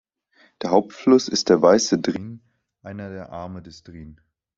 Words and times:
Der 0.63 0.71
Hauptfluss 0.71 1.27
ist 1.27 1.49
der 1.49 1.61
Weiße 1.61 1.99
Drin, 1.99 2.41
einer 2.81 3.11
der 3.11 3.29
Arme 3.29 3.61
des 3.61 3.83
Drin. 3.83 4.19